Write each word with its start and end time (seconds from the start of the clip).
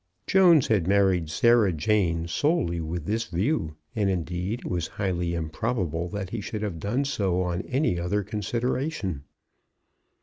Jones 0.25 0.65
had 0.65 0.87
married 0.87 1.29
Sarah 1.29 1.71
Jane 1.71 2.27
solely 2.27 2.81
with 2.81 3.05
this 3.05 3.25
view; 3.25 3.75
and, 3.95 4.09
indeed, 4.09 4.61
it 4.61 4.65
was 4.65 4.87
highly 4.87 5.35
improbable 5.35 6.09
that 6.09 6.31
he 6.31 6.41
should 6.41 6.63
have 6.63 6.79
done 6.79 7.05
so 7.05 7.43
on 7.43 7.61
any 7.67 7.99
other 7.99 8.23
consideration. 8.23 9.25